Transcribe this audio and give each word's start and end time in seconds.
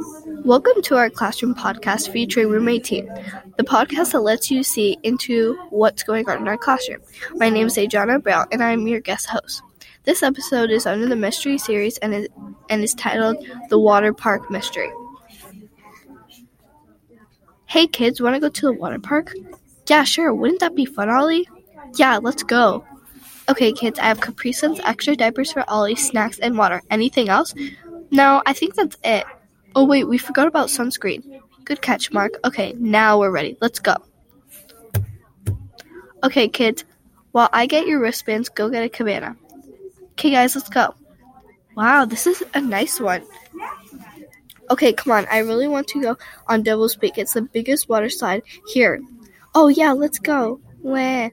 Welcome 0.00 0.80
to 0.84 0.96
our 0.96 1.10
classroom 1.10 1.54
podcast 1.54 2.10
featuring 2.10 2.48
Room 2.48 2.68
18, 2.68 3.06
the 3.58 3.64
podcast 3.64 4.12
that 4.12 4.20
lets 4.20 4.50
you 4.50 4.62
see 4.62 4.96
into 5.02 5.58
what's 5.68 6.02
going 6.02 6.26
on 6.30 6.38
in 6.38 6.48
our 6.48 6.56
classroom. 6.56 7.00
My 7.34 7.50
name 7.50 7.66
is 7.66 7.76
Adriana 7.76 8.18
Brown, 8.18 8.46
and 8.50 8.62
I 8.62 8.70
am 8.70 8.86
your 8.86 9.00
guest 9.00 9.26
host. 9.26 9.62
This 10.04 10.22
episode 10.22 10.70
is 10.70 10.86
under 10.86 11.06
the 11.06 11.16
mystery 11.16 11.58
series 11.58 11.98
and 11.98 12.14
is, 12.14 12.28
and 12.70 12.82
is 12.82 12.94
titled 12.94 13.44
The 13.68 13.78
Water 13.78 14.14
Park 14.14 14.50
Mystery. 14.50 14.90
Hey 17.66 17.86
kids, 17.86 18.22
want 18.22 18.34
to 18.36 18.40
go 18.40 18.48
to 18.48 18.66
the 18.66 18.72
water 18.72 18.98
park? 18.98 19.34
Yeah, 19.86 20.04
sure. 20.04 20.32
Wouldn't 20.32 20.60
that 20.60 20.74
be 20.74 20.86
fun, 20.86 21.10
Ollie? 21.10 21.46
Yeah, 21.96 22.18
let's 22.22 22.42
go. 22.42 22.86
Okay, 23.50 23.72
kids, 23.72 23.98
I 23.98 24.04
have 24.04 24.20
Capri 24.20 24.52
Suns, 24.52 24.80
extra 24.82 25.14
diapers 25.14 25.52
for 25.52 25.68
Ollie, 25.68 25.96
snacks, 25.96 26.38
and 26.38 26.56
water. 26.56 26.80
Anything 26.90 27.28
else? 27.28 27.54
No, 28.10 28.42
I 28.46 28.54
think 28.54 28.76
that's 28.76 28.96
it. 29.04 29.26
Oh, 29.74 29.84
wait, 29.84 30.04
we 30.04 30.18
forgot 30.18 30.46
about 30.46 30.68
sunscreen. 30.68 31.40
Good 31.64 31.80
catch, 31.80 32.12
Mark. 32.12 32.32
Okay, 32.44 32.74
now 32.78 33.18
we're 33.18 33.30
ready. 33.30 33.56
Let's 33.60 33.78
go. 33.78 33.96
Okay, 36.22 36.48
kids, 36.48 36.84
while 37.32 37.48
I 37.52 37.66
get 37.66 37.86
your 37.86 38.00
wristbands, 38.00 38.48
go 38.48 38.68
get 38.68 38.82
a 38.82 38.88
cabana. 38.88 39.36
Okay, 40.12 40.30
guys, 40.30 40.54
let's 40.54 40.68
go. 40.68 40.94
Wow, 41.76 42.04
this 42.04 42.26
is 42.26 42.42
a 42.52 42.60
nice 42.60 43.00
one. 43.00 43.22
Okay, 44.70 44.92
come 44.92 45.12
on. 45.12 45.26
I 45.30 45.38
really 45.38 45.68
want 45.68 45.88
to 45.88 46.02
go 46.02 46.16
on 46.46 46.62
Devil's 46.62 46.96
Peak. 46.96 47.18
It's 47.18 47.32
the 47.32 47.42
biggest 47.42 47.88
water 47.88 48.08
slide 48.08 48.42
here. 48.68 49.00
Oh, 49.54 49.68
yeah, 49.68 49.92
let's 49.92 50.18
go. 50.18 50.60
Wah. 50.82 51.30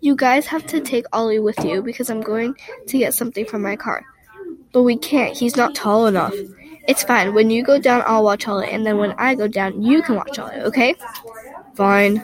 You 0.00 0.16
guys 0.16 0.46
have 0.46 0.66
to 0.66 0.80
take 0.80 1.06
Ollie 1.12 1.38
with 1.38 1.64
you 1.64 1.82
because 1.82 2.10
I'm 2.10 2.20
going 2.20 2.54
to 2.86 2.98
get 2.98 3.14
something 3.14 3.46
from 3.46 3.62
my 3.62 3.76
car. 3.76 4.04
But 4.74 4.82
we 4.82 4.98
can't. 4.98 5.34
He's 5.34 5.56
not 5.56 5.74
tall 5.74 6.06
enough. 6.06 6.34
It's 6.86 7.04
fine. 7.04 7.32
When 7.32 7.48
you 7.48 7.62
go 7.62 7.78
down, 7.78 8.02
I'll 8.06 8.24
watch 8.24 8.46
Ollie, 8.46 8.68
and 8.68 8.84
then 8.84 8.98
when 8.98 9.12
I 9.12 9.34
go 9.34 9.48
down, 9.48 9.80
you 9.80 10.02
can 10.02 10.16
watch 10.16 10.38
Ollie, 10.38 10.60
okay? 10.62 10.94
Fine. 11.74 12.22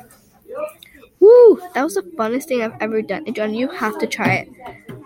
Woo! 1.20 1.60
That 1.74 1.84
was 1.84 1.94
the 1.94 2.02
funnest 2.02 2.44
thing 2.44 2.60
I've 2.60 2.76
ever 2.80 3.02
done. 3.02 3.22
And 3.26 3.36
John, 3.36 3.54
you 3.54 3.68
have 3.68 3.98
to 3.98 4.06
try 4.06 4.34
it. 4.34 4.48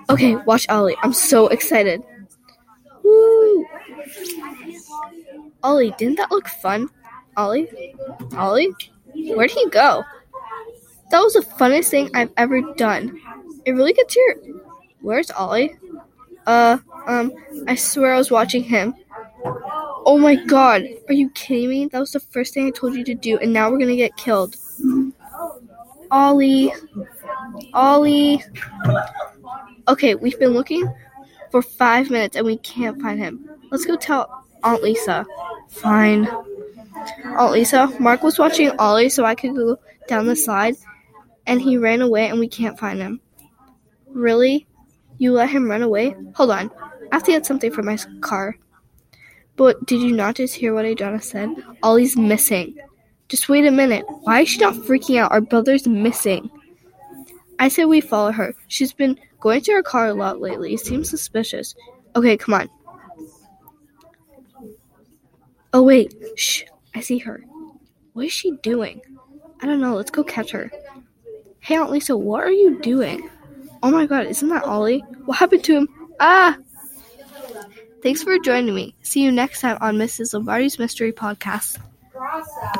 Okay, 0.08 0.36
watch 0.36 0.68
Ollie. 0.68 0.96
I'm 1.02 1.12
so 1.12 1.48
excited. 1.48 2.02
Woo! 3.02 3.66
Ollie, 5.62 5.94
didn't 5.98 6.16
that 6.16 6.30
look 6.30 6.48
fun? 6.48 6.88
Ollie? 7.36 7.94
Ollie? 8.36 8.74
Where'd 9.14 9.50
he 9.50 9.68
go? 9.68 10.02
That 11.10 11.20
was 11.20 11.34
the 11.34 11.40
funnest 11.40 11.90
thing 11.90 12.10
I've 12.14 12.32
ever 12.36 12.60
done. 12.74 13.20
It 13.64 13.72
really 13.72 13.92
gets 13.92 14.16
your. 14.16 14.34
Where's 15.00 15.30
Ollie? 15.30 15.76
Uh, 16.46 16.78
um, 17.06 17.32
I 17.66 17.74
swear 17.74 18.14
I 18.14 18.18
was 18.18 18.30
watching 18.30 18.62
him. 18.62 18.94
Oh 20.06 20.18
my 20.18 20.36
god, 20.36 20.82
are 21.08 21.14
you 21.14 21.30
kidding 21.30 21.70
me? 21.70 21.86
That 21.86 22.00
was 22.00 22.12
the 22.12 22.20
first 22.20 22.52
thing 22.52 22.66
I 22.66 22.70
told 22.70 22.94
you 22.94 23.04
to 23.04 23.14
do, 23.14 23.38
and 23.38 23.52
now 23.52 23.70
we're 23.70 23.78
gonna 23.78 23.96
get 23.96 24.16
killed. 24.16 24.56
Ollie. 26.10 26.72
Ollie. 27.72 28.44
Okay, 29.88 30.14
we've 30.14 30.38
been 30.38 30.52
looking 30.52 30.92
for 31.50 31.62
five 31.62 32.10
minutes 32.10 32.36
and 32.36 32.46
we 32.46 32.56
can't 32.58 33.00
find 33.00 33.18
him. 33.18 33.48
Let's 33.70 33.84
go 33.84 33.96
tell 33.96 34.44
Aunt 34.62 34.82
Lisa. 34.82 35.26
Fine. 35.68 36.28
Aunt 37.24 37.52
Lisa, 37.52 37.92
Mark 37.98 38.22
was 38.22 38.38
watching 38.38 38.70
Ollie 38.78 39.08
so 39.08 39.24
I 39.24 39.34
could 39.34 39.54
go 39.54 39.78
down 40.06 40.26
the 40.26 40.36
slide, 40.36 40.76
and 41.46 41.60
he 41.60 41.76
ran 41.78 42.02
away 42.02 42.28
and 42.28 42.38
we 42.38 42.48
can't 42.48 42.78
find 42.78 43.00
him. 43.00 43.20
Really? 44.08 44.66
You 45.24 45.32
let 45.32 45.48
him 45.48 45.70
run 45.70 45.80
away? 45.80 46.14
Hold 46.34 46.50
on. 46.50 46.70
I 47.10 47.16
have 47.16 47.22
to 47.22 47.32
get 47.32 47.46
something 47.46 47.72
from 47.72 47.86
my 47.86 47.96
car. 48.20 48.58
But 49.56 49.86
did 49.86 50.02
you 50.02 50.12
not 50.12 50.34
just 50.34 50.54
hear 50.54 50.74
what 50.74 50.84
Adriana 50.84 51.22
said? 51.22 51.48
Ollie's 51.82 52.14
missing. 52.14 52.76
Just 53.30 53.48
wait 53.48 53.64
a 53.64 53.70
minute. 53.70 54.04
Why 54.06 54.42
is 54.42 54.50
she 54.50 54.58
not 54.58 54.74
freaking 54.74 55.18
out? 55.18 55.32
Our 55.32 55.40
brother's 55.40 55.88
missing. 55.88 56.50
I 57.58 57.68
say 57.68 57.86
we 57.86 58.02
follow 58.02 58.32
her. 58.32 58.54
She's 58.68 58.92
been 58.92 59.18
going 59.40 59.62
to 59.62 59.72
her 59.72 59.82
car 59.82 60.08
a 60.08 60.12
lot 60.12 60.42
lately. 60.42 60.76
Seems 60.76 61.08
suspicious. 61.08 61.74
Okay, 62.14 62.36
come 62.36 62.52
on. 62.52 62.68
Oh, 65.72 65.82
wait. 65.82 66.14
Shh. 66.36 66.64
I 66.94 67.00
see 67.00 67.16
her. 67.20 67.42
What 68.12 68.26
is 68.26 68.32
she 68.32 68.58
doing? 68.58 69.00
I 69.62 69.64
don't 69.64 69.80
know. 69.80 69.94
Let's 69.94 70.10
go 70.10 70.22
catch 70.22 70.50
her. 70.50 70.70
Hey, 71.60 71.76
Aunt 71.76 71.90
Lisa, 71.90 72.14
what 72.14 72.44
are 72.44 72.52
you 72.52 72.78
doing? 72.82 73.30
Oh 73.84 73.90
my 73.90 74.06
god, 74.06 74.24
isn't 74.28 74.48
that 74.48 74.64
Ollie? 74.64 75.00
What 75.26 75.36
happened 75.36 75.62
to 75.64 75.76
him? 75.76 75.88
Ah! 76.18 76.56
Thanks 78.02 78.22
for 78.22 78.38
joining 78.38 78.74
me. 78.74 78.94
See 79.02 79.20
you 79.20 79.30
next 79.30 79.60
time 79.60 79.76
on 79.82 79.98
Mrs. 79.98 80.32
Lombardi's 80.32 80.78
Mystery 80.78 81.12
Podcast. 81.12 81.78